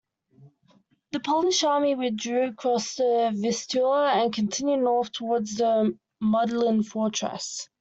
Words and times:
The 1.11 1.19
Polish 1.19 1.63
Army 1.63 1.93
withdrew 1.93 2.47
across 2.47 2.95
the 2.95 3.35
Vistula 3.39 4.09
and 4.13 4.33
continued 4.33 4.79
north 4.81 5.11
towards 5.11 5.57
the 5.57 5.95
Modlin 6.19 6.83
Fortress. 6.83 7.69